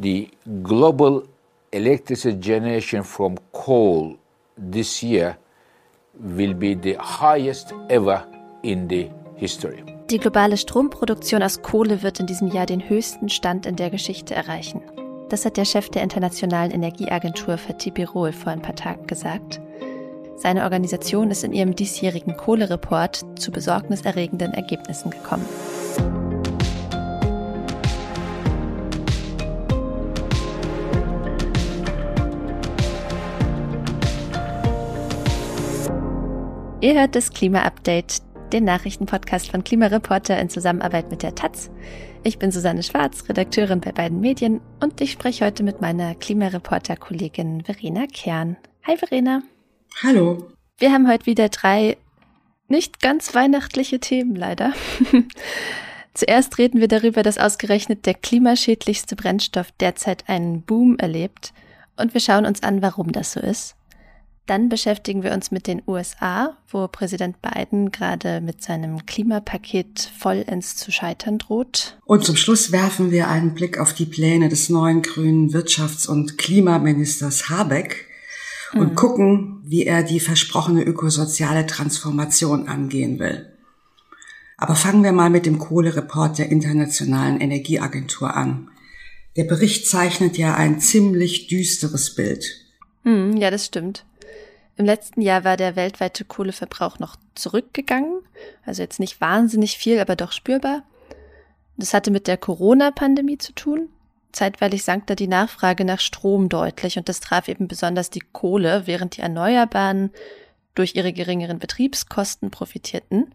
the 0.00 0.28
global 0.62 1.22
electricity 1.72 2.36
generation 2.38 3.04
from 3.04 3.36
coal 3.52 4.16
this 4.56 5.02
year 5.02 5.36
will 6.14 6.54
be 6.54 6.74
the 6.74 6.96
highest 6.98 7.72
ever 7.88 8.24
in 8.62 8.88
the 8.88 9.10
history. 9.36 9.84
Die 10.10 10.18
globale 10.18 10.56
Stromproduktion 10.56 11.42
aus 11.42 11.62
Kohle 11.62 12.02
wird 12.02 12.18
in 12.18 12.26
diesem 12.26 12.48
Jahr 12.48 12.66
den 12.66 12.88
höchsten 12.88 13.28
Stand 13.28 13.64
in 13.64 13.76
der 13.76 13.90
Geschichte 13.90 14.34
erreichen. 14.34 14.82
Das 15.28 15.44
hat 15.44 15.56
der 15.56 15.64
Chef 15.64 15.88
der 15.88 16.02
Internationalen 16.02 16.72
Energieagentur 16.72 17.56
Fatih 17.56 17.92
Birol 17.92 18.32
vor 18.32 18.52
ein 18.52 18.62
paar 18.62 18.74
Tagen 18.74 19.06
gesagt. 19.06 19.60
Seine 20.36 20.64
Organisation 20.64 21.30
ist 21.30 21.44
in 21.44 21.52
ihrem 21.52 21.76
diesjährigen 21.76 22.36
Kohlereport 22.36 23.24
zu 23.38 23.52
besorgniserregenden 23.52 24.52
Ergebnissen 24.54 25.10
gekommen. 25.10 25.46
Ihr 36.82 36.94
hört 36.94 37.14
das 37.14 37.32
Klima-Update, 37.34 38.22
den 38.54 38.64
Nachrichtenpodcast 38.64 39.50
von 39.50 39.62
Klimareporter 39.62 40.40
in 40.40 40.48
Zusammenarbeit 40.48 41.10
mit 41.10 41.22
der 41.22 41.34
Taz. 41.34 41.70
Ich 42.22 42.38
bin 42.38 42.50
Susanne 42.50 42.82
Schwarz, 42.82 43.28
Redakteurin 43.28 43.82
bei 43.82 43.92
beiden 43.92 44.20
Medien 44.20 44.62
und 44.80 44.98
ich 45.02 45.12
spreche 45.12 45.44
heute 45.44 45.62
mit 45.62 45.82
meiner 45.82 46.14
Klimareporter-Kollegin 46.14 47.64
Verena 47.64 48.06
Kern. 48.06 48.56
Hi 48.86 48.96
Verena. 48.96 49.42
Hallo. 50.02 50.48
Wir 50.78 50.90
haben 50.90 51.06
heute 51.06 51.26
wieder 51.26 51.50
drei 51.50 51.98
nicht 52.68 53.00
ganz 53.00 53.34
weihnachtliche 53.34 54.00
Themen, 54.00 54.34
leider. 54.34 54.72
Zuerst 56.14 56.56
reden 56.56 56.80
wir 56.80 56.88
darüber, 56.88 57.22
dass 57.22 57.36
ausgerechnet 57.36 58.06
der 58.06 58.14
klimaschädlichste 58.14 59.16
Brennstoff 59.16 59.70
derzeit 59.72 60.30
einen 60.30 60.62
Boom 60.62 60.96
erlebt 60.96 61.52
und 61.98 62.14
wir 62.14 62.22
schauen 62.22 62.46
uns 62.46 62.62
an, 62.62 62.80
warum 62.80 63.12
das 63.12 63.32
so 63.32 63.40
ist. 63.40 63.76
Dann 64.50 64.68
beschäftigen 64.68 65.22
wir 65.22 65.30
uns 65.30 65.52
mit 65.52 65.68
den 65.68 65.80
USA, 65.86 66.56
wo 66.68 66.88
Präsident 66.88 67.36
Biden 67.40 67.92
gerade 67.92 68.40
mit 68.40 68.64
seinem 68.64 69.06
Klimapaket 69.06 70.10
vollends 70.18 70.74
zu 70.74 70.90
scheitern 70.90 71.38
droht. 71.38 71.96
Und 72.04 72.24
zum 72.24 72.34
Schluss 72.34 72.72
werfen 72.72 73.12
wir 73.12 73.28
einen 73.28 73.54
Blick 73.54 73.78
auf 73.78 73.94
die 73.94 74.06
Pläne 74.06 74.48
des 74.48 74.68
neuen 74.68 75.02
grünen 75.02 75.50
Wirtschafts- 75.50 76.08
und 76.08 76.36
Klimaministers 76.36 77.48
Habeck 77.48 78.08
und 78.72 78.90
mhm. 78.90 78.94
gucken, 78.96 79.62
wie 79.66 79.86
er 79.86 80.02
die 80.02 80.18
versprochene 80.18 80.82
ökosoziale 80.82 81.64
Transformation 81.68 82.66
angehen 82.66 83.20
will. 83.20 83.56
Aber 84.56 84.74
fangen 84.74 85.04
wir 85.04 85.12
mal 85.12 85.30
mit 85.30 85.46
dem 85.46 85.60
Kohlereport 85.60 86.38
der 86.38 86.50
Internationalen 86.50 87.40
Energieagentur 87.40 88.34
an. 88.34 88.68
Der 89.36 89.44
Bericht 89.44 89.86
zeichnet 89.86 90.36
ja 90.38 90.56
ein 90.56 90.80
ziemlich 90.80 91.46
düsteres 91.46 92.16
Bild. 92.16 92.66
Mhm, 93.04 93.36
ja, 93.36 93.52
das 93.52 93.66
stimmt. 93.66 94.04
Im 94.80 94.86
letzten 94.86 95.20
Jahr 95.20 95.44
war 95.44 95.58
der 95.58 95.76
weltweite 95.76 96.24
Kohleverbrauch 96.24 96.98
noch 97.00 97.16
zurückgegangen, 97.34 98.22
also 98.64 98.80
jetzt 98.80 98.98
nicht 98.98 99.20
wahnsinnig 99.20 99.76
viel, 99.76 100.00
aber 100.00 100.16
doch 100.16 100.32
spürbar. 100.32 100.84
Das 101.76 101.92
hatte 101.92 102.10
mit 102.10 102.26
der 102.26 102.38
Corona-Pandemie 102.38 103.36
zu 103.36 103.52
tun. 103.52 103.90
Zeitweilig 104.32 104.82
sank 104.82 105.06
da 105.06 105.14
die 105.14 105.28
Nachfrage 105.28 105.84
nach 105.84 106.00
Strom 106.00 106.48
deutlich 106.48 106.96
und 106.96 107.10
das 107.10 107.20
traf 107.20 107.48
eben 107.48 107.68
besonders 107.68 108.08
die 108.08 108.22
Kohle, 108.32 108.86
während 108.86 109.18
die 109.18 109.20
Erneuerbaren 109.20 110.12
durch 110.74 110.94
ihre 110.94 111.12
geringeren 111.12 111.58
Betriebskosten 111.58 112.50
profitierten. 112.50 113.34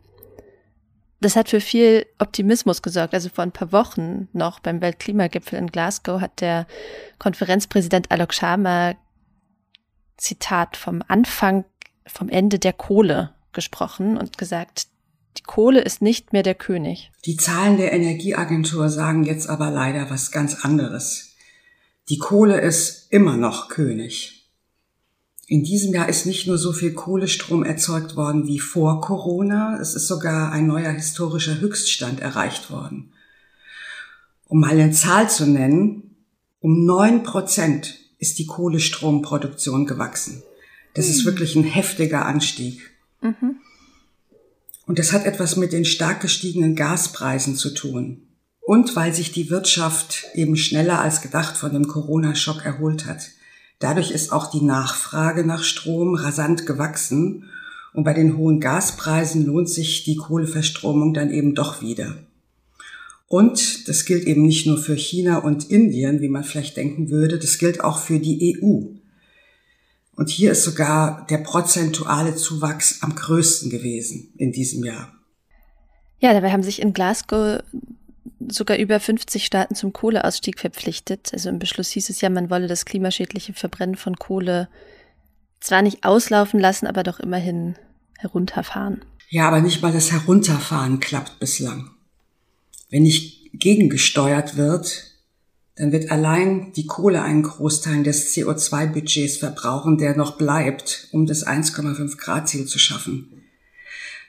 Das 1.21 1.35
hat 1.35 1.49
für 1.49 1.61
viel 1.61 2.07
Optimismus 2.17 2.81
gesorgt. 2.81 3.13
Also 3.13 3.29
vor 3.29 3.43
ein 3.43 3.51
paar 3.51 3.71
Wochen 3.71 4.29
noch 4.33 4.59
beim 4.59 4.81
Weltklimagipfel 4.81 5.59
in 5.59 5.67
Glasgow 5.67 6.21
hat 6.21 6.41
der 6.41 6.65
Konferenzpräsident 7.19 8.09
Alok 8.09 8.33
Sharma 8.33 8.95
Zitat 10.17 10.77
vom 10.77 11.03
Anfang, 11.07 11.65
vom 12.05 12.29
Ende 12.29 12.59
der 12.59 12.73
Kohle 12.73 13.33
gesprochen 13.53 14.17
und 14.17 14.37
gesagt, 14.37 14.87
die 15.37 15.43
Kohle 15.43 15.81
ist 15.81 16.01
nicht 16.01 16.33
mehr 16.33 16.43
der 16.43 16.55
König. 16.55 17.11
Die 17.25 17.37
Zahlen 17.37 17.77
der 17.77 17.93
Energieagentur 17.93 18.89
sagen 18.89 19.23
jetzt 19.23 19.49
aber 19.49 19.69
leider 19.69 20.09
was 20.09 20.31
ganz 20.31 20.63
anderes. 20.63 21.35
Die 22.09 22.19
Kohle 22.19 22.61
ist 22.61 23.11
immer 23.11 23.35
noch 23.35 23.67
König. 23.67 24.35
In 25.47 25.63
diesem 25.63 25.93
Jahr 25.93 26.09
ist 26.09 26.25
nicht 26.25 26.47
nur 26.47 26.57
so 26.57 26.71
viel 26.73 26.93
Kohlestrom 26.93 27.63
erzeugt 27.63 28.15
worden 28.15 28.47
wie 28.47 28.59
vor 28.59 29.01
Corona, 29.01 29.77
es 29.79 29.95
ist 29.95 30.07
sogar 30.07 30.51
ein 30.51 30.65
neuer 30.65 30.91
historischer 30.91 31.59
Höchststand 31.59 32.19
erreicht 32.19 32.71
worden. 32.71 33.13
Um 34.47 34.59
mal 34.59 34.71
eine 34.71 34.91
Zahl 34.91 35.29
zu 35.29 35.45
nennen, 35.45 36.15
um 36.59 36.85
neun 36.85 37.23
Prozent 37.23 37.99
ist 38.19 38.39
die 38.39 38.47
Kohlestromproduktion 38.47 39.85
gewachsen. 39.85 40.43
Das 40.93 41.05
mhm. 41.05 41.11
ist 41.11 41.25
wirklich 41.25 41.55
ein 41.55 41.63
heftiger 41.63 42.25
Anstieg. 42.25 42.91
Mhm. 43.21 43.57
Und 44.85 44.99
das 44.99 45.13
hat 45.13 45.25
etwas 45.25 45.55
mit 45.55 45.73
den 45.73 45.85
stark 45.85 46.21
gestiegenen 46.21 46.75
Gaspreisen 46.75 47.55
zu 47.55 47.71
tun. 47.73 48.21
Und 48.61 48.95
weil 48.95 49.13
sich 49.13 49.31
die 49.31 49.49
Wirtschaft 49.49 50.25
eben 50.33 50.55
schneller 50.57 50.99
als 50.99 51.21
gedacht 51.21 51.57
von 51.57 51.71
dem 51.71 51.87
Corona-Schock 51.87 52.65
erholt 52.65 53.05
hat. 53.05 53.29
Dadurch 53.79 54.11
ist 54.11 54.31
auch 54.31 54.49
die 54.49 54.63
Nachfrage 54.63 55.45
nach 55.45 55.63
Strom 55.63 56.15
rasant 56.15 56.65
gewachsen. 56.65 57.49
Und 57.93 58.03
bei 58.03 58.13
den 58.13 58.37
hohen 58.37 58.59
Gaspreisen 58.59 59.45
lohnt 59.45 59.69
sich 59.69 60.03
die 60.03 60.17
Kohleverstromung 60.17 61.13
dann 61.13 61.31
eben 61.31 61.55
doch 61.55 61.81
wieder. 61.81 62.15
Und 63.27 63.87
das 63.87 64.05
gilt 64.05 64.25
eben 64.25 64.45
nicht 64.45 64.67
nur 64.67 64.77
für 64.77 64.95
China 64.95 65.39
und 65.39 65.71
Indien, 65.71 66.21
wie 66.21 66.29
man 66.29 66.43
vielleicht 66.43 66.77
denken 66.77 67.09
würde, 67.09 67.39
das 67.39 67.57
gilt 67.57 67.83
auch 67.83 67.99
für 67.99 68.19
die 68.19 68.57
EU. 68.61 68.95
Und 70.15 70.29
hier 70.29 70.51
ist 70.51 70.63
sogar 70.63 71.25
der 71.29 71.39
prozentuale 71.39 72.35
Zuwachs 72.35 73.01
am 73.01 73.15
größten 73.15 73.69
gewesen 73.69 74.33
in 74.37 74.51
diesem 74.51 74.83
Jahr. 74.83 75.13
Ja, 76.19 76.33
dabei 76.33 76.51
haben 76.51 76.63
sich 76.63 76.81
in 76.81 76.93
Glasgow 76.93 77.61
sogar 78.47 78.77
über 78.77 78.99
50 78.99 79.45
Staaten 79.45 79.75
zum 79.75 79.91
Kohleausstieg 79.91 80.59
verpflichtet. 80.59 81.31
Also 81.33 81.49
im 81.49 81.59
Beschluss 81.59 81.89
hieß 81.89 82.09
es 82.09 82.21
ja, 82.21 82.29
man 82.29 82.49
wolle 82.49 82.67
das 82.67 82.85
klimaschädliche 82.85 83.53
Verbrennen 83.53 83.95
von 83.95 84.15
Kohle 84.15 84.69
zwar 85.59 85.81
nicht 85.81 86.03
auslaufen 86.05 86.59
lassen, 86.59 86.87
aber 86.87 87.03
doch 87.03 87.19
immerhin 87.19 87.75
herunterfahren. 88.17 89.03
Ja, 89.29 89.47
aber 89.47 89.61
nicht 89.61 89.81
mal 89.81 89.91
das 89.91 90.11
Herunterfahren 90.11 90.99
klappt 90.99 91.39
bislang. 91.39 91.94
Wenn 92.95 93.03
nicht 93.03 93.51
gegengesteuert 93.51 94.55
wird, 94.55 95.03
dann 95.75 95.91
wird 95.91 96.11
allein 96.11 96.71
die 96.77 96.85
Kohle 96.85 97.23
einen 97.23 97.43
Großteil 97.43 98.03
des 98.03 98.33
CO2-Budgets 98.33 99.35
verbrauchen, 99.35 99.97
der 99.97 100.15
noch 100.15 100.37
bleibt, 100.37 101.09
um 101.11 101.25
das 101.25 101.45
1,5 101.45 102.15
Grad 102.15 102.47
Ziel 102.47 102.67
zu 102.67 102.79
schaffen. 102.79 103.43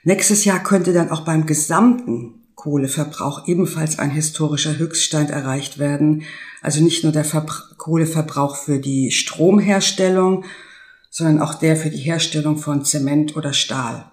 Nächstes 0.03 0.43
Jahr 0.43 0.61
könnte 0.61 0.91
dann 0.91 1.11
auch 1.11 1.21
beim 1.21 1.45
gesamten 1.45 2.45
Kohleverbrauch 2.55 3.47
ebenfalls 3.47 3.99
ein 3.99 4.11
historischer 4.11 4.77
Höchststand 4.77 5.29
erreicht 5.29 5.79
werden. 5.79 6.23
Also 6.61 6.83
nicht 6.83 7.03
nur 7.03 7.13
der 7.13 7.23
Verbra 7.23 7.63
Kohleverbrauch 7.77 8.57
für 8.57 8.79
die 8.79 9.11
Stromherstellung, 9.11 10.43
sondern 11.09 11.39
auch 11.39 11.53
der 11.53 11.77
für 11.77 11.89
die 11.89 11.99
Herstellung 11.99 12.57
von 12.57 12.83
Zement 12.83 13.37
oder 13.37 13.53
Stahl. 13.53 14.11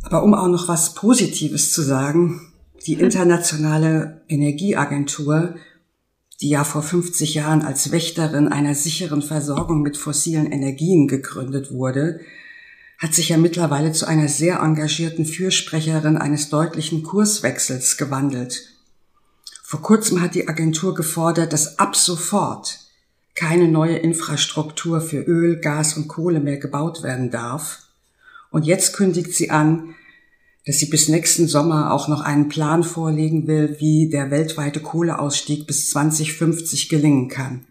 Aber 0.00 0.22
um 0.22 0.32
auch 0.32 0.48
noch 0.48 0.66
was 0.66 0.94
Positives 0.94 1.72
zu 1.72 1.82
sagen, 1.82 2.51
die 2.86 2.94
Internationale 2.94 4.22
Energieagentur, 4.28 5.54
die 6.40 6.48
ja 6.48 6.64
vor 6.64 6.82
50 6.82 7.34
Jahren 7.34 7.62
als 7.62 7.92
Wächterin 7.92 8.48
einer 8.48 8.74
sicheren 8.74 9.22
Versorgung 9.22 9.82
mit 9.82 9.96
fossilen 9.96 10.50
Energien 10.50 11.06
gegründet 11.06 11.72
wurde, 11.72 12.20
hat 12.98 13.14
sich 13.14 13.30
ja 13.30 13.36
mittlerweile 13.36 13.92
zu 13.92 14.06
einer 14.06 14.28
sehr 14.28 14.60
engagierten 14.60 15.24
Fürsprecherin 15.24 16.16
eines 16.16 16.50
deutlichen 16.50 17.02
Kurswechsels 17.02 17.96
gewandelt. 17.96 18.68
Vor 19.62 19.82
kurzem 19.82 20.20
hat 20.20 20.34
die 20.34 20.48
Agentur 20.48 20.94
gefordert, 20.94 21.52
dass 21.52 21.78
ab 21.78 21.96
sofort 21.96 22.78
keine 23.34 23.68
neue 23.68 23.96
Infrastruktur 23.96 25.00
für 25.00 25.22
Öl, 25.22 25.60
Gas 25.60 25.96
und 25.96 26.08
Kohle 26.08 26.40
mehr 26.40 26.58
gebaut 26.58 27.02
werden 27.02 27.30
darf. 27.30 27.78
Und 28.50 28.66
jetzt 28.66 28.92
kündigt 28.92 29.32
sie 29.32 29.50
an, 29.50 29.94
dass 30.66 30.78
sie 30.78 30.86
bis 30.86 31.08
nächsten 31.08 31.48
Sommer 31.48 31.92
auch 31.92 32.08
noch 32.08 32.20
einen 32.20 32.48
Plan 32.48 32.84
vorlegen 32.84 33.46
will, 33.46 33.76
wie 33.80 34.08
der 34.10 34.30
weltweite 34.30 34.80
Kohleausstieg 34.80 35.66
bis 35.66 35.90
2050 35.90 36.88
gelingen 36.88 37.28
kann. 37.28 37.66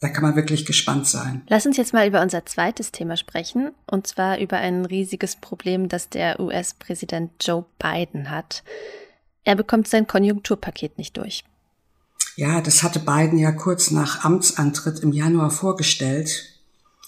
Da 0.00 0.08
kann 0.08 0.22
man 0.22 0.36
wirklich 0.36 0.66
gespannt 0.66 1.06
sein. 1.06 1.42
Lass 1.48 1.66
uns 1.66 1.76
jetzt 1.76 1.94
mal 1.94 2.06
über 2.06 2.20
unser 2.20 2.44
zweites 2.44 2.92
Thema 2.92 3.16
sprechen, 3.16 3.72
und 3.90 4.06
zwar 4.06 4.38
über 4.38 4.58
ein 4.58 4.84
riesiges 4.84 5.36
Problem, 5.36 5.88
das 5.88 6.08
der 6.10 6.38
US-Präsident 6.38 7.32
Joe 7.40 7.64
Biden 7.78 8.30
hat. 8.30 8.62
Er 9.44 9.54
bekommt 9.54 9.88
sein 9.88 10.06
Konjunkturpaket 10.06 10.98
nicht 10.98 11.16
durch. 11.16 11.44
Ja, 12.36 12.60
das 12.60 12.82
hatte 12.82 12.98
Biden 12.98 13.38
ja 13.38 13.52
kurz 13.52 13.90
nach 13.90 14.24
Amtsantritt 14.24 15.00
im 15.00 15.12
Januar 15.12 15.50
vorgestellt. 15.50 16.60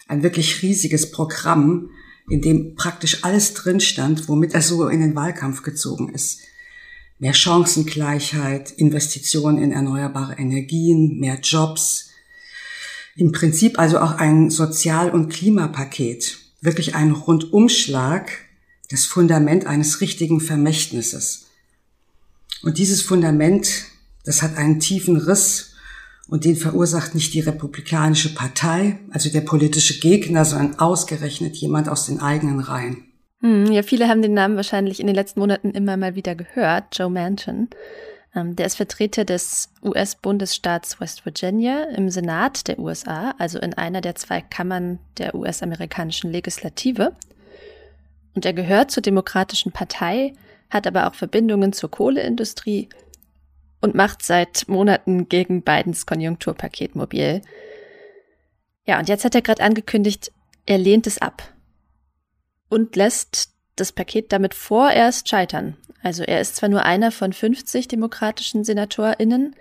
Ein 0.07 0.23
wirklich 0.23 0.63
riesiges 0.63 1.11
Programm, 1.11 1.91
in 2.29 2.43
dem 2.43 2.75
praktisch 2.75 3.25
alles 3.25 3.55
drin 3.55 3.81
stand, 3.81 4.29
womit 4.29 4.55
er 4.55 4.63
so 4.63 4.89
in 4.89 5.01
den 5.01 5.15
Wahlkampf 5.15 5.63
gezogen 5.63 6.13
ist. 6.13 6.41
mehr 7.21 7.35
Chancengleichheit, 7.35 8.71
Investitionen 8.71 9.59
in 9.59 9.73
erneuerbare 9.73 10.35
Energien, 10.39 11.19
mehr 11.19 11.41
Jobs. 11.41 12.11
Im 13.17 13.33
Prinzip 13.33 13.77
also 13.77 13.99
auch 13.99 14.13
ein 14.13 14.51
Sozial- 14.51 15.11
und 15.11 15.29
Klimapaket, 15.29 16.39
wirklich 16.61 16.95
ein 16.95 17.11
Rundumschlag, 17.11 18.31
das 18.91 19.05
Fundament 19.05 19.67
eines 19.67 20.01
richtigen 20.01 20.41
Vermächtnisses. 20.41 21.47
Und 22.63 22.79
dieses 22.79 23.03
Fundament, 23.03 23.87
das 24.25 24.43
hat 24.43 24.57
einen 24.57 24.79
tiefen 24.79 25.17
Riss 25.17 25.73
und 26.29 26.45
den 26.45 26.57
verursacht 26.57 27.15
nicht 27.15 27.35
die 27.35 27.41
Republikanische 27.41 28.35
Partei, 28.35 28.99
also 29.11 29.31
der 29.31 29.41
politische 29.41 29.99
Gegner, 29.99 30.45
sondern 30.45 30.79
ausgerechnet 30.79 31.57
jemand 31.57 31.89
aus 31.89 32.07
den 32.07 32.21
eigenen 32.21 32.61
Reihen. 32.61 33.05
Hm, 33.41 33.71
ja, 33.73 33.83
viele 33.83 34.09
haben 34.09 34.23
den 34.23 34.35
Namen 34.35 34.57
wahrscheinlich 34.57 35.01
in 35.01 35.07
den 35.07 35.17
letzten 35.17 35.41
Monaten 35.41 35.71
immer 35.71 35.97
mal 35.97 36.15
wieder 36.15 36.35
gehört, 36.35 36.99
Joe 36.99 37.09
Manchin. 37.09 37.69
Ähm, 38.35 38.57
der 38.57 38.67
ist 38.67 38.77
Vertreter 38.77 39.25
des 39.25 39.71
US-Bundesstaats 39.83 41.01
West 41.01 41.25
Virginia 41.25 41.85
im 41.97 42.11
Senat 42.11 42.69
der 42.69 42.79
USA, 42.79 43.35
also 43.39 43.59
in 43.59 43.75
einer 43.75 44.01
der 44.01 44.17
zwei 44.17 44.41
Kammern 44.41 44.99
der 45.19 45.35
US-amerikanischen 45.35 46.31
Legislative. 46.31 47.17
Und 48.35 48.45
er 48.45 48.53
gehört 48.53 48.91
zur 48.91 49.03
Demokratischen 49.03 49.73
Partei, 49.73 50.35
hat 50.71 50.87
aber 50.87 51.09
auch 51.09 51.15
Verbindungen 51.15 51.73
zur 51.73 51.91
Kohleindustrie 51.91 52.89
und 53.81 53.95
macht 53.95 54.23
seit 54.23 54.69
Monaten 54.69 55.29
gegen 55.29 55.63
Bidens 55.63 56.07
Konjunkturpaket 56.07 56.97
mobil. 56.97 57.43
Ja, 58.87 58.99
und 58.99 59.09
jetzt 59.09 59.25
hat 59.25 59.35
er 59.35 59.43
gerade 59.43 59.63
angekündigt, 59.63 60.33
er 60.67 60.79
lehnt 60.79 61.07
es 61.07 61.19
ab 61.19 61.43
und 62.69 62.97
lässt 62.97 63.51
das 63.77 63.93
Paket 63.93 64.33
damit 64.33 64.55
vorerst 64.55 65.29
scheitern. 65.29 65.77
Also 66.03 66.23
er 66.23 66.41
ist 66.41 66.57
zwar 66.57 66.69
nur 66.69 66.85
einer 66.85 67.11
von 67.11 67.33
50 67.33 67.89
demokratischen 67.89 68.65
SenatorInnen, 68.65 69.55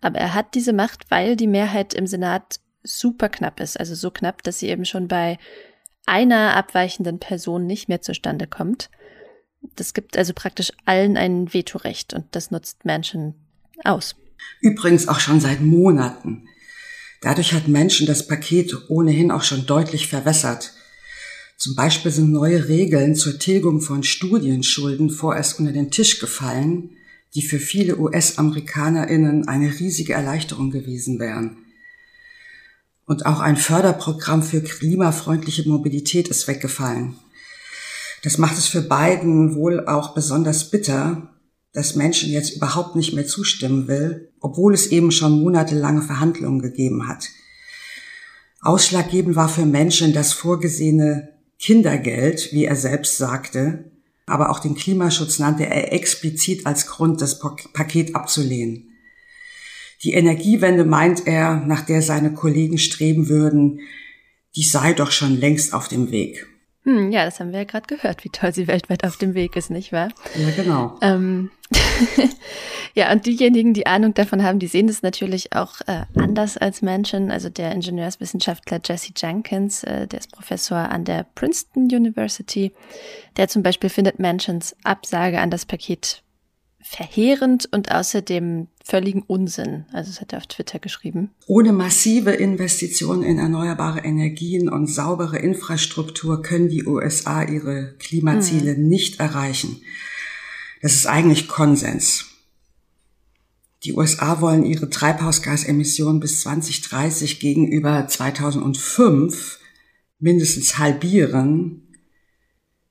aber 0.00 0.18
er 0.18 0.34
hat 0.34 0.54
diese 0.54 0.72
Macht, 0.72 1.10
weil 1.10 1.36
die 1.36 1.46
Mehrheit 1.46 1.94
im 1.94 2.06
Senat 2.06 2.60
super 2.82 3.28
knapp 3.28 3.60
ist. 3.60 3.78
Also 3.78 3.94
so 3.94 4.10
knapp, 4.10 4.42
dass 4.42 4.58
sie 4.58 4.68
eben 4.68 4.84
schon 4.84 5.08
bei 5.08 5.38
einer 6.06 6.56
abweichenden 6.56 7.18
Person 7.18 7.66
nicht 7.66 7.88
mehr 7.88 8.02
zustande 8.02 8.46
kommt. 8.46 8.90
Das 9.76 9.94
gibt 9.94 10.18
also 10.18 10.34
praktisch 10.34 10.72
allen 10.84 11.16
ein 11.16 11.54
Vetorecht 11.54 12.12
und 12.12 12.26
das 12.32 12.50
nutzt 12.50 12.84
Manchin 12.84 13.34
aus. 13.84 14.14
Übrigens 14.60 15.08
auch 15.08 15.20
schon 15.20 15.40
seit 15.40 15.60
Monaten. 15.60 16.48
Dadurch 17.20 17.52
hat 17.54 17.68
Menschen 17.68 18.06
das 18.06 18.26
Paket 18.26 18.88
ohnehin 18.88 19.30
auch 19.30 19.42
schon 19.42 19.66
deutlich 19.66 20.08
verwässert. 20.08 20.72
Zum 21.56 21.74
Beispiel 21.74 22.10
sind 22.10 22.32
neue 22.32 22.68
Regeln 22.68 23.14
zur 23.14 23.38
Tilgung 23.38 23.80
von 23.80 24.02
Studienschulden 24.02 25.08
vorerst 25.08 25.58
unter 25.58 25.72
den 25.72 25.90
Tisch 25.90 26.18
gefallen, 26.18 26.90
die 27.34 27.42
für 27.42 27.58
viele 27.58 27.98
US-Amerikanerinnen 27.98 29.48
eine 29.48 29.78
riesige 29.78 30.12
Erleichterung 30.12 30.70
gewesen 30.70 31.18
wären. 31.18 31.58
Und 33.06 33.26
auch 33.26 33.40
ein 33.40 33.56
Förderprogramm 33.56 34.42
für 34.42 34.62
klimafreundliche 34.62 35.68
Mobilität 35.68 36.28
ist 36.28 36.48
weggefallen. 36.48 37.16
Das 38.22 38.38
macht 38.38 38.56
es 38.56 38.66
für 38.66 38.82
Biden 38.82 39.54
wohl 39.54 39.86
auch 39.86 40.14
besonders 40.14 40.70
bitter, 40.70 41.33
dass 41.74 41.96
Menschen 41.96 42.30
jetzt 42.30 42.56
überhaupt 42.56 42.96
nicht 42.96 43.12
mehr 43.12 43.26
zustimmen 43.26 43.88
will, 43.88 44.30
obwohl 44.40 44.72
es 44.72 44.86
eben 44.86 45.10
schon 45.10 45.42
monatelange 45.42 46.02
Verhandlungen 46.02 46.62
gegeben 46.62 47.08
hat. 47.08 47.28
Ausschlaggebend 48.62 49.36
war 49.36 49.48
für 49.48 49.66
Menschen 49.66 50.14
das 50.14 50.32
vorgesehene 50.32 51.34
Kindergeld, 51.58 52.52
wie 52.52 52.64
er 52.64 52.76
selbst 52.76 53.18
sagte, 53.18 53.90
aber 54.26 54.50
auch 54.50 54.60
den 54.60 54.74
Klimaschutz 54.74 55.38
nannte 55.38 55.66
er 55.66 55.92
explizit 55.92 56.64
als 56.64 56.86
Grund, 56.86 57.20
das 57.20 57.40
Paket 57.40 58.14
abzulehnen. 58.14 58.90
Die 60.02 60.14
Energiewende 60.14 60.84
meint 60.84 61.26
er, 61.26 61.56
nach 61.56 61.82
der 61.82 62.00
seine 62.00 62.32
Kollegen 62.32 62.78
streben 62.78 63.28
würden, 63.28 63.80
die 64.56 64.62
sei 64.62 64.92
doch 64.92 65.10
schon 65.10 65.38
längst 65.38 65.74
auf 65.74 65.88
dem 65.88 66.10
Weg. 66.10 66.46
Hm, 66.84 67.12
ja, 67.12 67.24
das 67.24 67.40
haben 67.40 67.52
wir 67.52 67.60
ja 67.60 67.64
gerade 67.64 67.86
gehört, 67.86 68.24
wie 68.24 68.28
toll 68.28 68.52
sie 68.52 68.66
weltweit 68.66 69.04
auf 69.04 69.16
dem 69.16 69.34
Weg 69.34 69.56
ist, 69.56 69.70
nicht 69.70 69.92
wahr? 69.92 70.10
Ja, 70.36 70.50
genau. 70.54 70.98
Ähm, 71.00 71.50
ja, 72.94 73.10
und 73.10 73.24
diejenigen, 73.24 73.72
die 73.72 73.86
Ahnung 73.86 74.12
davon 74.12 74.42
haben, 74.42 74.58
die 74.58 74.66
sehen 74.66 74.86
das 74.86 75.02
natürlich 75.02 75.54
auch 75.54 75.80
äh, 75.86 76.02
anders 76.14 76.58
als 76.58 76.82
Menschen. 76.82 77.30
Also 77.30 77.48
der 77.48 77.72
Ingenieurswissenschaftler 77.72 78.80
Jesse 78.84 79.12
Jenkins, 79.16 79.82
äh, 79.84 80.06
der 80.06 80.20
ist 80.20 80.32
Professor 80.32 80.76
an 80.76 81.04
der 81.04 81.24
Princeton 81.34 81.84
University, 81.84 82.72
der 83.38 83.48
zum 83.48 83.62
Beispiel 83.62 83.88
findet 83.88 84.18
Mansions 84.18 84.76
Absage 84.84 85.40
an 85.40 85.50
das 85.50 85.64
Paket 85.64 86.23
verheerend 86.86 87.66
und 87.72 87.90
außerdem 87.90 88.68
völligen 88.84 89.22
Unsinn. 89.22 89.86
Also 89.92 90.10
das 90.10 90.20
hat 90.20 90.32
er 90.32 90.38
auf 90.38 90.46
Twitter 90.46 90.78
geschrieben. 90.78 91.30
Ohne 91.46 91.72
massive 91.72 92.30
Investitionen 92.30 93.22
in 93.22 93.38
erneuerbare 93.38 94.00
Energien 94.00 94.68
und 94.68 94.86
saubere 94.86 95.38
Infrastruktur 95.38 96.42
können 96.42 96.68
die 96.68 96.84
USA 96.84 97.42
ihre 97.42 97.94
Klimaziele 97.98 98.76
mhm. 98.76 98.88
nicht 98.88 99.18
erreichen. 99.18 99.80
Das 100.82 100.94
ist 100.94 101.06
eigentlich 101.06 101.48
Konsens. 101.48 102.26
Die 103.84 103.94
USA 103.94 104.42
wollen 104.42 104.64
ihre 104.64 104.90
Treibhausgasemissionen 104.90 106.20
bis 106.20 106.42
2030 106.42 107.40
gegenüber 107.40 108.06
2005 108.06 109.58
mindestens 110.18 110.78
halbieren, 110.78 111.94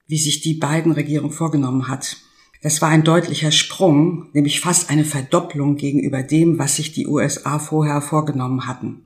wie 0.08 0.18
sich 0.18 0.42
die 0.42 0.56
beiden 0.56 0.92
Regierung 0.92 1.32
vorgenommen 1.32 1.88
hat. 1.88 2.18
Das 2.64 2.82
war 2.82 2.90
ein 2.90 3.04
deutlicher 3.04 3.52
Sprung, 3.52 4.30
nämlich 4.32 4.62
fast 4.62 4.90
eine 4.90 5.04
Verdopplung 5.04 5.76
gegenüber 5.76 6.24
dem, 6.24 6.58
was 6.58 6.78
sich 6.78 6.94
die 6.94 7.08
USA 7.08 7.60
vorher 7.60 8.02
vorgenommen 8.02 8.68
hatten. 8.68 9.04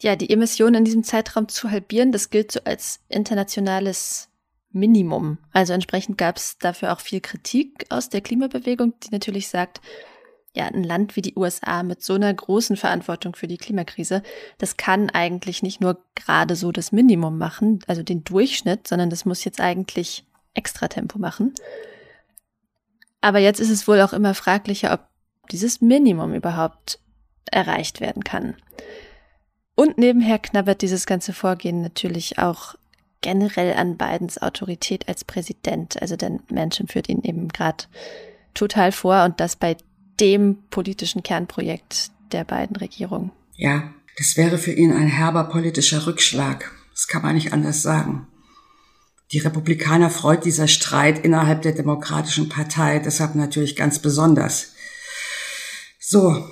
Ja, 0.00 0.14
die 0.14 0.30
Emissionen 0.30 0.76
in 0.76 0.84
diesem 0.84 1.02
Zeitraum 1.02 1.48
zu 1.48 1.72
halbieren, 1.72 2.12
das 2.12 2.30
gilt 2.30 2.52
so 2.52 2.60
als 2.64 3.00
internationales 3.08 4.28
Minimum. 4.70 5.38
Also 5.52 5.72
entsprechend 5.72 6.18
gab 6.18 6.36
es 6.36 6.56
dafür 6.58 6.92
auch 6.92 7.00
viel 7.00 7.20
Kritik 7.20 7.84
aus 7.88 8.10
der 8.10 8.20
Klimabewegung, 8.20 8.94
die 9.02 9.10
natürlich 9.10 9.48
sagt, 9.48 9.80
ja, 10.54 10.66
ein 10.66 10.84
Land 10.84 11.16
wie 11.16 11.22
die 11.22 11.34
USA 11.36 11.82
mit 11.82 12.02
so 12.02 12.14
einer 12.14 12.32
großen 12.32 12.76
Verantwortung 12.76 13.34
für 13.34 13.48
die 13.48 13.58
Klimakrise, 13.58 14.22
das 14.58 14.76
kann 14.76 15.10
eigentlich 15.10 15.64
nicht 15.64 15.80
nur 15.80 15.98
gerade 16.14 16.54
so 16.54 16.70
das 16.70 16.92
Minimum 16.92 17.38
machen, 17.38 17.80
also 17.88 18.04
den 18.04 18.22
Durchschnitt, 18.22 18.86
sondern 18.86 19.10
das 19.10 19.24
muss 19.24 19.44
jetzt 19.44 19.60
eigentlich 19.60 20.24
Extratempo 20.54 21.18
machen. 21.18 21.54
Aber 23.20 23.38
jetzt 23.38 23.60
ist 23.60 23.70
es 23.70 23.86
wohl 23.86 24.00
auch 24.00 24.12
immer 24.12 24.34
fraglicher, 24.34 24.92
ob 24.92 25.00
dieses 25.50 25.80
Minimum 25.80 26.34
überhaupt 26.34 26.98
erreicht 27.50 28.00
werden 28.00 28.24
kann. 28.24 28.54
Und 29.74 29.98
nebenher 29.98 30.38
knabbert 30.38 30.82
dieses 30.82 31.06
ganze 31.06 31.32
Vorgehen 31.32 31.82
natürlich 31.82 32.38
auch 32.38 32.74
generell 33.20 33.74
an 33.74 33.96
Bidens 33.96 34.40
Autorität 34.40 35.08
als 35.08 35.24
Präsident. 35.24 36.00
Also 36.00 36.16
der 36.16 36.38
Menschen 36.50 36.88
führt 36.88 37.08
ihn 37.08 37.22
eben 37.22 37.48
gerade 37.48 37.84
total 38.54 38.92
vor 38.92 39.24
und 39.24 39.40
das 39.40 39.56
bei 39.56 39.76
dem 40.20 40.58
politischen 40.70 41.22
Kernprojekt 41.22 42.10
der 42.32 42.44
beiden 42.44 42.76
Regierungen. 42.76 43.32
Ja, 43.56 43.94
das 44.18 44.36
wäre 44.36 44.58
für 44.58 44.72
ihn 44.72 44.92
ein 44.92 45.08
herber 45.08 45.44
politischer 45.44 46.06
Rückschlag. 46.06 46.70
Das 46.92 47.08
kann 47.08 47.22
man 47.22 47.34
nicht 47.34 47.52
anders 47.52 47.82
sagen. 47.82 48.26
Die 49.32 49.38
Republikaner 49.38 50.10
freut 50.10 50.44
dieser 50.44 50.66
Streit 50.66 51.24
innerhalb 51.24 51.62
der 51.62 51.72
Demokratischen 51.72 52.48
Partei 52.48 52.98
deshalb 52.98 53.36
natürlich 53.36 53.76
ganz 53.76 54.00
besonders. 54.00 54.72
So, 56.00 56.44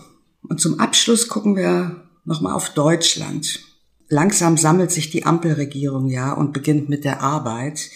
und 0.42 0.60
zum 0.60 0.78
Abschluss 0.78 1.28
gucken 1.28 1.56
wir 1.56 2.08
nochmal 2.24 2.52
auf 2.52 2.70
Deutschland. 2.70 3.60
Langsam 4.08 4.56
sammelt 4.56 4.92
sich 4.92 5.10
die 5.10 5.26
Ampelregierung 5.26 6.08
ja 6.08 6.32
und 6.32 6.52
beginnt 6.52 6.88
mit 6.88 7.04
der 7.04 7.20
Arbeit. 7.20 7.90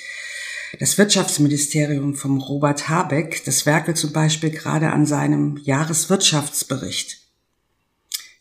Das 0.81 0.99
Wirtschaftsministerium 0.99 2.15
vom 2.15 2.39
Robert 2.39 2.89
Habeck, 2.89 3.45
das 3.45 3.67
werkelt 3.67 3.99
zum 3.99 4.13
Beispiel 4.13 4.51
gerade 4.51 4.91
an 4.91 5.07
seinem 5.07 5.59
Jahreswirtschaftsbericht. 5.59 7.22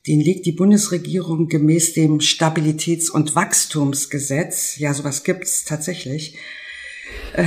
Den 0.07 0.19
legt 0.19 0.45
die 0.47 0.51
Bundesregierung 0.51 1.47
gemäß 1.47 1.93
dem 1.93 2.19
Stabilitäts- 2.19 3.11
und 3.11 3.35
Wachstumsgesetz, 3.35 4.77
ja, 4.77 4.93
sowas 4.93 5.23
gibt's 5.23 5.63
tatsächlich, 5.63 6.37
äh, 7.33 7.45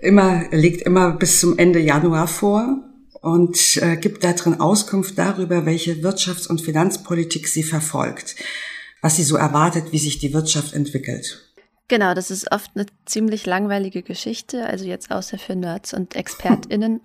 immer, 0.02 0.46
legt 0.50 0.82
immer 0.82 1.12
bis 1.12 1.38
zum 1.38 1.58
Ende 1.58 1.78
Januar 1.78 2.26
vor 2.26 2.82
und 3.20 3.76
äh, 3.76 3.96
gibt 3.96 4.24
da 4.24 4.32
drin 4.32 4.60
Auskunft 4.60 5.16
darüber, 5.16 5.64
welche 5.64 5.94
Wirtschafts- 6.02 6.48
und 6.48 6.60
Finanzpolitik 6.60 7.46
sie 7.46 7.62
verfolgt, 7.62 8.34
was 9.00 9.16
sie 9.16 9.22
so 9.22 9.36
erwartet, 9.36 9.92
wie 9.92 9.98
sich 9.98 10.18
die 10.18 10.34
Wirtschaft 10.34 10.74
entwickelt. 10.74 11.40
Genau, 11.86 12.14
das 12.14 12.30
ist 12.30 12.50
oft 12.50 12.72
eine 12.74 12.86
ziemlich 13.04 13.46
langweilige 13.46 14.02
Geschichte, 14.02 14.66
also 14.66 14.84
jetzt 14.86 15.10
außer 15.10 15.38
für 15.38 15.54
Nerds 15.54 15.94
und 15.94 16.16
ExpertInnen. 16.16 17.00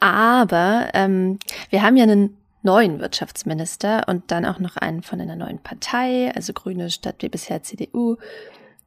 Aber 0.00 0.90
ähm, 0.94 1.38
wir 1.68 1.82
haben 1.82 1.96
ja 1.96 2.04
einen 2.04 2.39
neuen 2.62 3.00
Wirtschaftsminister 3.00 4.06
und 4.08 4.30
dann 4.30 4.44
auch 4.44 4.58
noch 4.58 4.76
einen 4.76 5.02
von 5.02 5.20
einer 5.20 5.36
neuen 5.36 5.58
Partei, 5.58 6.32
also 6.34 6.52
Grüne 6.52 6.90
statt 6.90 7.16
wie 7.20 7.28
bisher 7.28 7.62
CDU. 7.62 8.16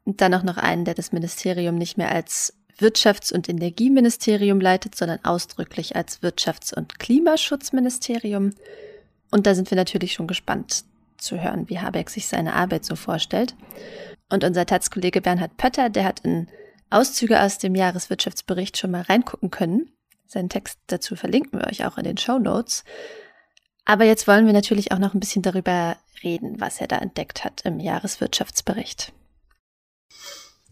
Und 0.06 0.22
dann 0.22 0.34
auch 0.34 0.44
noch 0.44 0.58
einen, 0.58 0.86
der 0.86 0.94
das 0.94 1.12
Ministerium 1.12 1.76
nicht 1.76 1.98
mehr 1.98 2.12
als 2.12 2.54
Wirtschafts- 2.80 3.34
und 3.34 3.50
Energieministerium 3.50 4.60
leitet, 4.60 4.96
sondern 4.96 5.20
ausdrücklich 5.24 5.96
als 5.96 6.22
Wirtschafts- 6.22 6.74
und 6.74 7.00
Klimaschutzministerium. 7.00 8.52
Und 9.32 9.48
da 9.48 9.56
sind 9.56 9.72
wir 9.72 9.76
natürlich 9.76 10.14
schon 10.14 10.28
gespannt 10.28 10.84
zu 11.18 11.42
hören, 11.42 11.70
wie 11.70 11.80
Habeck 11.80 12.10
sich 12.10 12.28
seine 12.28 12.54
Arbeit 12.54 12.86
so 12.86 12.96
vorstellt. 12.96 13.56
Und 14.30 14.44
unser 14.44 14.66
Taz-Kollege 14.66 15.22
Bernhard 15.22 15.58
Pötter, 15.58 15.90
der 15.90 16.06
hat 16.06 16.20
in 16.22 16.48
Auszüge 16.90 17.42
aus 17.42 17.58
dem 17.58 17.76
Jahreswirtschaftsbericht 17.76 18.78
schon 18.78 18.92
mal 18.92 19.02
reingucken 19.02 19.50
können. 19.52 19.90
Seinen 20.28 20.50
Text 20.50 20.80
dazu 20.88 21.16
verlinken 21.16 21.60
wir 21.60 21.68
euch 21.68 21.86
auch 21.86 21.98
in 21.98 22.04
den 22.04 22.18
Show 22.18 22.40
Notes. 22.40 22.84
Aber 23.86 24.06
jetzt 24.06 24.28
wollen 24.28 24.46
wir 24.46 24.54
natürlich 24.54 24.92
auch 24.92 25.00
noch 25.00 25.14
ein 25.14 25.20
bisschen 25.20 25.42
darüber 25.42 25.98
reden, 26.24 26.60
was 26.60 26.80
er 26.80 26.88
da 26.88 26.98
entdeckt 26.98 27.44
hat 27.44 27.62
im 27.66 27.80
Jahreswirtschaftsbericht. 27.80 29.12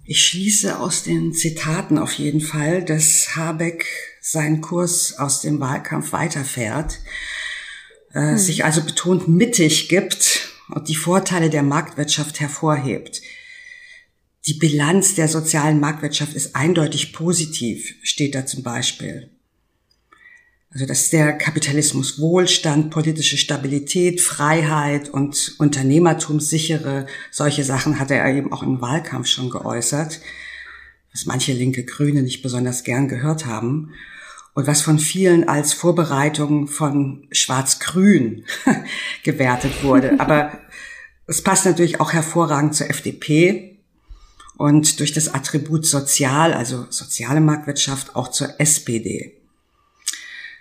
Ich 0.06 0.26
schließe 0.26 0.80
aus 0.80 1.04
den 1.04 1.34
Zitaten 1.34 1.98
auf 1.98 2.14
jeden 2.14 2.42
Fall, 2.42 2.84
dass 2.84 3.36
Habeck 3.36 3.86
seinen 4.22 4.62
Kurs 4.62 5.18
aus 5.18 5.42
dem 5.42 5.60
Wahlkampf 5.60 6.12
weiterfährt, 6.12 7.00
äh, 8.14 8.32
hm. 8.32 8.38
sich 8.38 8.66
also 8.66 8.82
betont 8.84 9.28
mittig 9.28 9.90
gibt 9.90 10.50
und 10.70 10.88
die 10.88 10.96
Vorteile 10.96 11.50
der 11.50 11.64
Marktwirtschaft 11.64 12.40
hervorhebt. 12.40 13.22
Die 14.48 14.56
Bilanz 14.56 15.16
der 15.16 15.28
sozialen 15.28 15.80
Marktwirtschaft 15.80 16.34
ist 16.34 16.56
eindeutig 16.56 17.14
positiv, 17.14 17.96
steht 18.02 18.34
da 18.34 18.46
zum 18.46 18.64
Beispiel. 18.64 19.31
Also 20.74 20.86
dass 20.86 21.10
der 21.10 21.34
Kapitalismus 21.34 22.20
Wohlstand, 22.20 22.92
politische 22.92 23.38
Stabilität, 23.38 24.22
Freiheit 24.22 25.10
und 25.10 25.56
Unternehmertum 25.60 26.40
sichere, 26.40 27.08
solche 27.30 27.66
Sachen 27.66 28.00
hat 28.00 28.10
er 28.10 28.26
eben 28.34 28.54
auch 28.54 28.64
im 28.64 28.80
Wahlkampf 28.80 29.28
schon 29.28 29.50
geäußert, 29.50 30.22
was 31.12 31.26
manche 31.26 31.52
linke 31.52 31.84
Grüne 31.84 32.22
nicht 32.22 32.42
besonders 32.42 32.86
gern 32.86 33.10
gehört 33.10 33.46
haben 33.46 33.94
und 34.54 34.66
was 34.66 34.82
von 34.82 34.98
vielen 34.98 35.48
als 35.50 35.74
Vorbereitung 35.74 36.68
von 36.68 37.28
Schwarz-Grün 37.32 38.46
gewertet 39.24 39.84
wurde. 39.84 40.14
Aber 40.20 40.58
es 41.28 41.42
passt 41.42 41.66
natürlich 41.66 42.00
auch 42.00 42.14
hervorragend 42.14 42.76
zur 42.76 42.90
FDP 42.90 43.78
und 44.56 45.02
durch 45.02 45.12
das 45.12 45.34
Attribut 45.34 45.86
sozial, 45.86 46.54
also 46.54 46.86
soziale 46.90 47.42
Marktwirtschaft, 47.42 48.16
auch 48.16 48.30
zur 48.30 48.58
SPD. 48.62 49.41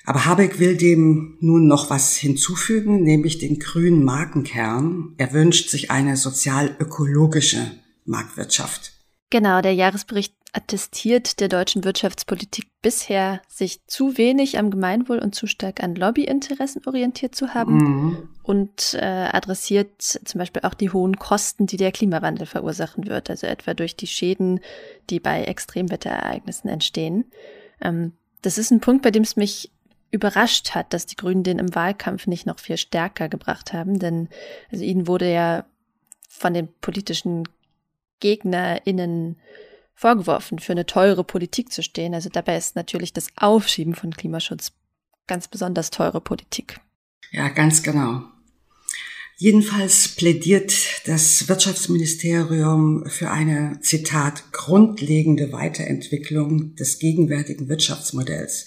Aber 0.05 0.25
Habeck 0.25 0.59
will 0.59 0.77
dem 0.77 1.37
nun 1.41 1.67
noch 1.67 1.91
was 1.91 2.17
hinzufügen, 2.17 3.03
nämlich 3.03 3.39
den 3.39 3.59
grünen 3.59 4.05
Markenkern. 4.05 5.15
Er 5.19 5.33
wünscht 5.33 5.69
sich 5.69 5.91
eine 5.91 6.17
sozial-ökologische 6.17 7.71
Marktwirtschaft. 8.05 8.93
Genau, 9.31 9.61
der 9.61 9.75
Jahresbericht 9.75 10.35
attestiert 10.53 11.39
der 11.39 11.49
deutschen 11.49 11.85
Wirtschaftspolitik 11.85 12.67
bisher, 12.83 13.41
sich 13.49 13.87
zu 13.87 14.19
wenig 14.19 14.59
am 14.59 14.71
Gemeinwohl 14.71 15.19
und 15.19 15.35
zu 15.35 15.47
stark 15.47 15.81
an 15.83 15.95
Lobbyinteressen 15.95 16.83
orientiert 16.87 17.37
zu 17.37 17.55
haben 17.55 17.77
mhm. 17.77 18.29
und 18.43 18.95
äh, 18.95 19.29
adressiert 19.31 20.03
zum 20.03 20.39
Beispiel 20.39 20.63
auch 20.65 20.75
die 20.75 20.91
hohen 20.91 21.17
Kosten, 21.17 21.67
die 21.67 21.77
der 21.77 21.93
Klimawandel 21.93 22.47
verursachen 22.47 23.07
wird, 23.07 23.31
also 23.31 23.47
etwa 23.47 23.75
durch 23.75 23.95
die 23.95 24.09
Schäden, 24.09 24.61
die 25.09 25.21
bei 25.21 25.45
Extremwetterereignissen 25.45 26.69
entstehen. 26.69 27.27
Ähm, 27.81 28.13
das 28.43 28.59
ist 28.59 28.73
ein 28.73 28.81
Punkt, 28.81 29.03
bei 29.03 29.11
dem 29.11 29.23
es 29.23 29.37
mich 29.37 29.71
überrascht 30.11 30.75
hat, 30.75 30.93
dass 30.93 31.07
die 31.07 31.17
Grünen 31.17 31.43
den 31.43 31.59
im 31.59 31.75
Wahlkampf 31.75 32.27
nicht 32.27 32.47
noch 32.47 32.59
viel 32.59 32.77
stärker 32.77 33.29
gebracht 33.29 33.73
haben, 33.73 33.99
denn 33.99 34.29
also 34.71 34.85
ihnen 34.85 35.07
wurde 35.07 35.33
ja 35.33 35.65
von 36.29 36.55
den 36.55 36.69
politischen 36.81 37.49
GegnerInnen 38.21 39.37
vorgeworfen, 39.95 40.59
für 40.59 40.73
eine 40.73 40.87
teure 40.87 41.25
Politik 41.25 41.73
zu 41.73 41.83
stehen. 41.83 42.15
Also 42.15 42.29
dabei 42.31 42.57
ist 42.57 42.77
natürlich 42.77 43.13
das 43.13 43.29
Aufschieben 43.37 43.95
von 43.95 44.13
Klimaschutz 44.13 44.73
ganz 45.27 45.47
besonders 45.47 45.91
teure 45.91 46.21
Politik. 46.21 46.81
Ja, 47.33 47.49
ganz 47.49 47.83
genau. 47.83 48.23
Jedenfalls 49.37 50.09
plädiert 50.09 50.75
das 51.07 51.49
Wirtschaftsministerium 51.49 53.07
für 53.07 53.31
eine, 53.31 53.79
Zitat, 53.81 54.53
grundlegende 54.53 55.53
Weiterentwicklung 55.53 56.75
des 56.75 56.99
gegenwärtigen 56.99 57.69
Wirtschaftsmodells. 57.69 58.67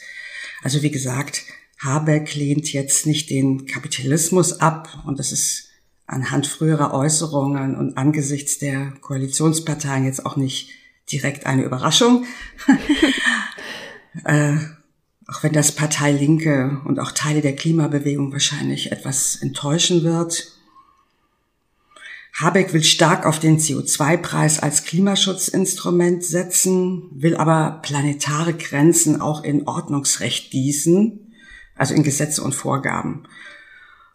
Also 0.63 0.81
wie 0.81 0.91
gesagt, 0.91 1.43
Habeck 1.79 2.33
lehnt 2.35 2.71
jetzt 2.71 3.05
nicht 3.05 3.29
den 3.29 3.65
Kapitalismus 3.65 4.61
ab 4.61 5.03
und 5.05 5.19
das 5.19 5.31
ist 5.31 5.69
anhand 6.07 6.47
früherer 6.47 6.93
Äußerungen 6.93 7.75
und 7.75 7.97
angesichts 7.97 8.57
der 8.59 8.91
Koalitionsparteien 9.01 10.05
jetzt 10.05 10.25
auch 10.25 10.37
nicht 10.37 10.69
direkt 11.11 11.45
eine 11.45 11.63
Überraschung. 11.63 12.25
äh, 14.25 14.55
auch 15.27 15.43
wenn 15.43 15.53
das 15.53 15.71
Partei 15.73 16.11
Linke 16.11 16.81
und 16.85 16.99
auch 16.99 17.11
Teile 17.11 17.41
der 17.41 17.55
Klimabewegung 17.55 18.31
wahrscheinlich 18.31 18.91
etwas 18.91 19.37
enttäuschen 19.37 20.03
wird. 20.03 20.52
Habeck 22.39 22.73
will 22.73 22.83
stark 22.83 23.27
auf 23.27 23.39
den 23.39 23.59
CO2-Preis 23.59 24.59
als 24.59 24.85
Klimaschutzinstrument 24.85 26.23
setzen, 26.23 27.09
will 27.11 27.35
aber 27.35 27.79
planetare 27.83 28.55
Grenzen 28.55 29.21
auch 29.21 29.43
in 29.43 29.67
Ordnungsrecht 29.67 30.49
gießen, 30.49 31.31
also 31.75 31.93
in 31.93 32.03
Gesetze 32.03 32.41
und 32.41 32.55
Vorgaben. 32.55 33.27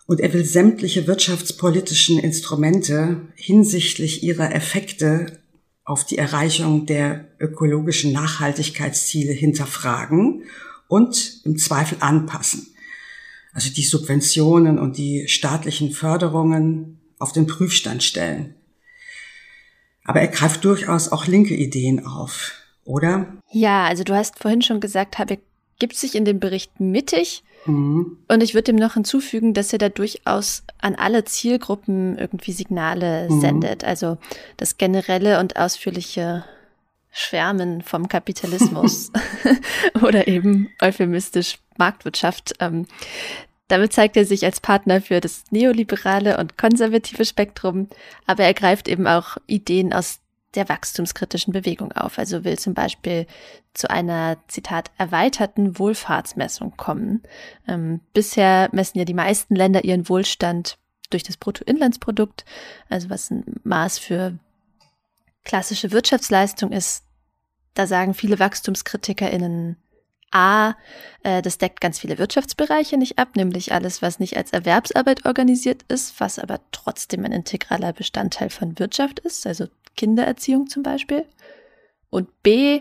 Und 0.06 0.20
er 0.20 0.32
will 0.32 0.44
sämtliche 0.44 1.06
wirtschaftspolitischen 1.06 2.18
Instrumente 2.18 3.28
hinsichtlich 3.36 4.22
ihrer 4.24 4.52
Effekte 4.52 5.38
auf 5.84 6.04
die 6.04 6.18
Erreichung 6.18 6.86
der 6.86 7.28
ökologischen 7.38 8.12
Nachhaltigkeitsziele 8.12 9.32
hinterfragen 9.32 10.42
und 10.88 11.40
im 11.44 11.56
Zweifel 11.56 11.98
anpassen. 12.00 12.74
Also 13.52 13.70
die 13.70 13.84
Subventionen 13.84 14.78
und 14.78 14.98
die 14.98 15.28
staatlichen 15.28 15.92
Förderungen 15.92 16.97
auf 17.18 17.32
den 17.32 17.46
Prüfstand 17.46 18.02
stellen. 18.02 18.54
Aber 20.04 20.20
er 20.20 20.28
greift 20.28 20.64
durchaus 20.64 21.12
auch 21.12 21.26
linke 21.26 21.54
Ideen 21.54 22.06
auf, 22.06 22.52
oder? 22.84 23.26
Ja, 23.50 23.84
also 23.84 24.04
du 24.04 24.14
hast 24.14 24.38
vorhin 24.38 24.62
schon 24.62 24.80
gesagt, 24.80 25.18
Habeck 25.18 25.40
gibt 25.78 25.96
sich 25.96 26.14
in 26.14 26.24
dem 26.24 26.40
Bericht 26.40 26.80
mittig. 26.80 27.44
Mhm. 27.66 28.18
Und 28.28 28.42
ich 28.42 28.54
würde 28.54 28.72
dem 28.72 28.76
noch 28.76 28.94
hinzufügen, 28.94 29.54
dass 29.54 29.72
er 29.72 29.78
da 29.78 29.88
durchaus 29.88 30.64
an 30.80 30.94
alle 30.94 31.24
Zielgruppen 31.24 32.16
irgendwie 32.18 32.52
Signale 32.52 33.28
mhm. 33.28 33.40
sendet. 33.40 33.84
Also 33.84 34.18
das 34.56 34.78
generelle 34.78 35.40
und 35.40 35.56
ausführliche 35.56 36.44
Schwärmen 37.10 37.82
vom 37.82 38.08
Kapitalismus 38.08 39.12
oder 40.02 40.28
eben 40.28 40.70
euphemistisch 40.80 41.58
Marktwirtschaft. 41.76 42.54
Ähm, 42.60 42.86
damit 43.68 43.92
zeigt 43.92 44.16
er 44.16 44.24
sich 44.24 44.44
als 44.44 44.60
Partner 44.60 45.00
für 45.00 45.20
das 45.20 45.44
neoliberale 45.50 46.38
und 46.38 46.58
konservative 46.58 47.24
Spektrum, 47.24 47.88
aber 48.26 48.44
er 48.44 48.54
greift 48.54 48.88
eben 48.88 49.06
auch 49.06 49.36
Ideen 49.46 49.92
aus 49.92 50.20
der 50.54 50.68
wachstumskritischen 50.68 51.52
Bewegung 51.52 51.92
auf. 51.92 52.18
Also 52.18 52.44
will 52.44 52.58
zum 52.58 52.74
Beispiel 52.74 53.26
zu 53.74 53.90
einer, 53.90 54.38
Zitat, 54.48 54.90
erweiterten 54.96 55.78
Wohlfahrtsmessung 55.78 56.76
kommen. 56.76 57.22
Ähm, 57.66 58.00
bisher 58.14 58.70
messen 58.72 58.98
ja 58.98 59.04
die 59.04 59.14
meisten 59.14 59.54
Länder 59.54 59.84
ihren 59.84 60.08
Wohlstand 60.08 60.78
durch 61.10 61.22
das 61.22 61.36
Bruttoinlandsprodukt, 61.36 62.44
also 62.88 63.10
was 63.10 63.30
ein 63.30 63.44
Maß 63.64 63.98
für 63.98 64.38
klassische 65.44 65.92
Wirtschaftsleistung 65.92 66.72
ist. 66.72 67.04
Da 67.74 67.86
sagen 67.86 68.14
viele 68.14 68.38
WachstumskritikerInnen 68.38 69.76
A, 70.30 70.74
äh, 71.22 71.42
das 71.42 71.58
deckt 71.58 71.80
ganz 71.80 71.98
viele 71.98 72.18
Wirtschaftsbereiche 72.18 72.96
nicht 72.96 73.18
ab, 73.18 73.36
nämlich 73.36 73.72
alles, 73.72 74.02
was 74.02 74.18
nicht 74.18 74.36
als 74.36 74.52
Erwerbsarbeit 74.52 75.24
organisiert 75.26 75.84
ist, 75.88 76.20
was 76.20 76.38
aber 76.38 76.60
trotzdem 76.72 77.24
ein 77.24 77.32
integraler 77.32 77.92
Bestandteil 77.92 78.50
von 78.50 78.78
Wirtschaft 78.78 79.20
ist, 79.20 79.46
also 79.46 79.66
Kindererziehung 79.96 80.68
zum 80.68 80.82
Beispiel. 80.82 81.24
Und 82.10 82.42
B, 82.42 82.80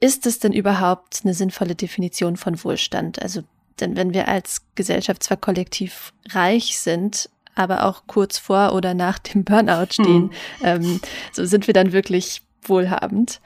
ist 0.00 0.26
es 0.26 0.38
denn 0.38 0.52
überhaupt 0.52 1.20
eine 1.24 1.34
sinnvolle 1.34 1.74
Definition 1.74 2.36
von 2.36 2.62
Wohlstand? 2.62 3.22
Also, 3.22 3.42
denn 3.80 3.96
wenn 3.96 4.12
wir 4.12 4.28
als 4.28 4.62
Gesellschaft 4.74 5.22
zwar 5.22 5.36
kollektiv 5.36 6.12
reich 6.30 6.78
sind, 6.78 7.30
aber 7.54 7.84
auch 7.84 8.02
kurz 8.06 8.38
vor 8.38 8.74
oder 8.74 8.94
nach 8.94 9.18
dem 9.18 9.44
Burnout 9.44 9.92
stehen, 9.92 10.30
hm. 10.30 10.30
ähm, 10.62 11.00
so 11.32 11.44
sind 11.44 11.66
wir 11.66 11.74
dann 11.74 11.92
wirklich 11.92 12.42
wohlhabend. 12.62 13.40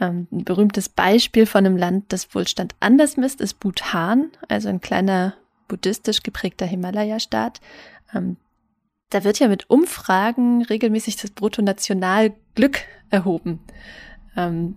Ähm, 0.00 0.26
ein 0.32 0.44
berühmtes 0.44 0.88
Beispiel 0.88 1.46
von 1.46 1.64
einem 1.64 1.76
Land, 1.76 2.12
das 2.12 2.34
Wohlstand 2.34 2.74
anders 2.80 3.16
misst, 3.16 3.40
ist 3.40 3.60
Bhutan, 3.60 4.30
also 4.48 4.68
ein 4.68 4.80
kleiner 4.80 5.34
buddhistisch 5.68 6.22
geprägter 6.22 6.66
Himalaya-Staat. 6.66 7.60
Ähm, 8.14 8.36
da 9.10 9.24
wird 9.24 9.38
ja 9.38 9.48
mit 9.48 9.70
Umfragen 9.70 10.64
regelmäßig 10.64 11.16
das 11.16 11.30
Bruttonationalglück 11.30 12.80
erhoben. 13.10 13.60
Ähm, 14.36 14.76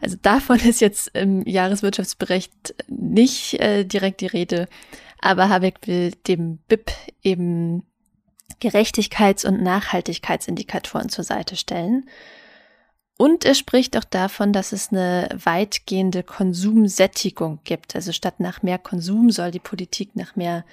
also 0.00 0.16
davon 0.20 0.58
ist 0.68 0.80
jetzt 0.80 1.08
im 1.14 1.46
Jahreswirtschaftsbericht 1.46 2.74
nicht 2.88 3.54
äh, 3.60 3.84
direkt 3.84 4.20
die 4.20 4.26
Rede, 4.26 4.68
aber 5.20 5.48
Habeck 5.48 5.86
will 5.86 6.12
dem 6.26 6.58
BIP 6.68 6.90
eben 7.22 7.84
Gerechtigkeits- 8.60 9.46
und 9.46 9.62
Nachhaltigkeitsindikatoren 9.62 11.08
zur 11.08 11.24
Seite 11.24 11.56
stellen. 11.56 12.08
Und 13.20 13.44
er 13.44 13.54
spricht 13.54 13.98
auch 13.98 14.04
davon, 14.04 14.54
dass 14.54 14.72
es 14.72 14.92
eine 14.92 15.28
weitgehende 15.44 16.22
Konsumsättigung 16.22 17.60
gibt. 17.64 17.94
Also 17.94 18.12
statt 18.12 18.40
nach 18.40 18.62
mehr 18.62 18.78
Konsum 18.78 19.30
soll 19.30 19.50
die 19.50 19.58
Politik 19.58 20.16
nach 20.16 20.36
mehr 20.36 20.64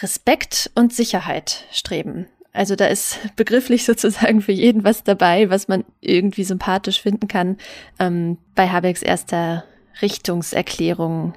Respekt 0.00 0.68
und 0.74 0.92
Sicherheit 0.92 1.66
streben. 1.70 2.26
Also 2.52 2.74
da 2.74 2.86
ist 2.86 3.20
begrifflich 3.36 3.84
sozusagen 3.84 4.42
für 4.42 4.50
jeden 4.50 4.82
was 4.82 5.04
dabei, 5.04 5.48
was 5.48 5.68
man 5.68 5.84
irgendwie 6.00 6.42
sympathisch 6.42 7.00
finden 7.00 7.28
kann. 7.28 7.56
Ähm, 8.00 8.38
bei 8.56 8.68
Habecks 8.68 9.02
erster 9.02 9.62
Richtungserklärung 10.02 11.34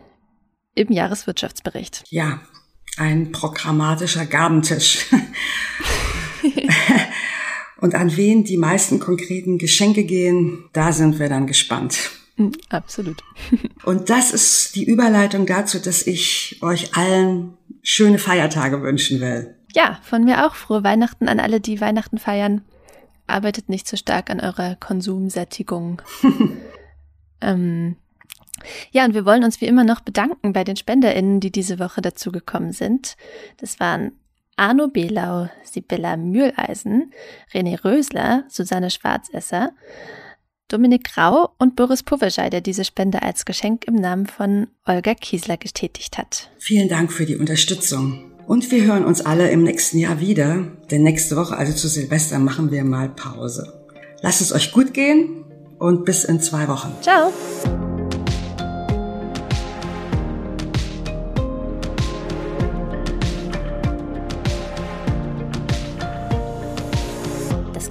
im 0.74 0.92
Jahreswirtschaftsbericht. 0.92 2.06
Ja, 2.10 2.42
ein 2.98 3.32
programmatischer 3.32 4.26
Gabentisch. 4.26 5.06
Und 7.82 7.96
an 7.96 8.16
wen 8.16 8.44
die 8.44 8.58
meisten 8.58 9.00
konkreten 9.00 9.58
Geschenke 9.58 10.04
gehen, 10.04 10.66
da 10.72 10.94
sind 10.94 11.20
wir 11.20 11.30
dann 11.30 11.48
gespannt. 11.48 12.12
Hm, 12.38 12.52
absolut. 12.70 13.24
Und 13.84 14.10
das 14.10 14.32
ist 14.32 14.76
die 14.76 14.86
Überleitung 14.86 15.48
dazu, 15.48 15.80
dass 15.80 16.06
ich 16.06 16.60
euch 16.62 16.96
allen 16.96 17.58
schöne 17.82 18.20
Feiertage 18.20 18.82
wünschen 18.84 19.20
will. 19.20 19.56
Ja, 19.74 20.00
von 20.04 20.24
mir 20.24 20.46
auch 20.46 20.56
frohe 20.56 20.84
Weihnachten 20.84 21.28
an 21.28 21.40
alle, 21.40 21.60
die 21.60 21.82
Weihnachten 21.82 22.20
feiern. 22.20 22.62
Arbeitet 23.26 23.68
nicht 23.68 23.88
so 23.88 23.98
stark 23.98 24.30
an 24.30 24.40
eurer 24.40 24.76
Konsumsättigung. 24.76 26.04
ähm, 27.42 27.96
ja, 28.92 29.06
und 29.06 29.16
wir 29.16 29.26
wollen 29.26 29.44
uns 29.44 29.60
wie 29.60 29.66
immer 29.66 29.84
noch 29.84 30.02
bedanken 30.02 30.54
bei 30.54 30.64
den 30.64 30.76
SpenderInnen, 30.76 31.40
die 31.40 31.52
diese 31.52 31.80
Woche 31.80 32.02
dazugekommen 32.02 32.74
sind. 32.74 33.16
Das 33.58 33.80
waren 33.80 34.12
Arno 34.62 34.90
Belau, 34.90 35.50
Sibylla 35.64 36.18
Mühleisen, 36.18 37.12
René 37.52 37.84
Rösler, 37.84 38.44
Susanne 38.48 38.92
Schwarzesser, 38.92 39.72
Dominik 40.68 41.12
Grau 41.12 41.50
und 41.58 41.76
Boris 41.76 42.04
Puvejai, 42.04 42.52
der 42.52 42.62
diese 42.62 42.86
Spende 42.86 43.24
als 43.24 43.46
Geschenk 43.46 43.86
im 43.86 43.96
Namen 43.96 44.28
von 44.28 44.68
Olga 44.86 45.16
Kiesler 45.16 45.58
getätigt 45.58 46.20
hat. 46.20 46.52
Vielen 46.60 46.90
Dank 46.90 47.12
für 47.12 47.26
die 47.26 47.38
Unterstützung. 47.38 48.32
Und 48.46 48.70
wir 48.70 48.84
hören 48.84 49.04
uns 49.04 49.22
alle 49.22 49.50
im 49.50 49.64
nächsten 49.64 49.98
Jahr 49.98 50.20
wieder, 50.20 50.68
denn 50.92 51.02
nächste 51.02 51.36
Woche, 51.36 51.58
also 51.58 51.74
zu 51.74 51.88
Silvester, 51.88 52.38
machen 52.38 52.70
wir 52.70 52.84
mal 52.84 53.10
Pause. 53.10 53.88
Lasst 54.22 54.42
es 54.42 54.54
euch 54.54 54.72
gut 54.72 54.94
gehen 54.94 55.44
und 55.80 56.06
bis 56.06 56.24
in 56.24 56.40
zwei 56.40 56.68
Wochen. 56.68 56.96
Ciao! 57.02 57.32